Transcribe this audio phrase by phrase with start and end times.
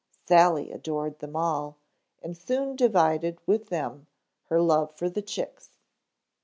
[0.27, 1.77] Sally adored them all
[2.23, 4.07] and soon divided with them
[4.45, 5.77] her love for the chicks.